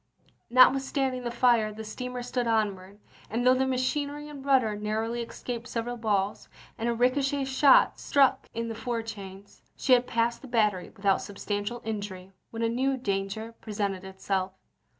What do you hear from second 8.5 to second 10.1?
in the fore chains, she had